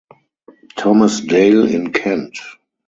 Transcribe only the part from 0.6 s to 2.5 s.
Thomas Dale in Kent.